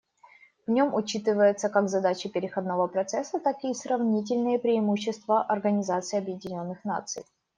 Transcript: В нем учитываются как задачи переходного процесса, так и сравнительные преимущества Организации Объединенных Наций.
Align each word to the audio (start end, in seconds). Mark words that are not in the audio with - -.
В 0.65 0.71
нем 0.71 0.95
учитываются 0.95 1.69
как 1.69 1.87
задачи 1.87 2.27
переходного 2.27 2.87
процесса, 2.87 3.39
так 3.39 3.63
и 3.63 3.71
сравнительные 3.75 4.57
преимущества 4.57 5.43
Организации 5.43 6.17
Объединенных 6.17 6.83
Наций. 6.83 7.23